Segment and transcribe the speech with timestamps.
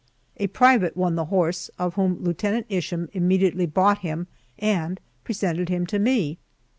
[0.37, 4.25] A private won the horse, of whom Lieutenant Isham immediately bought him
[4.57, 6.39] and presented him to me.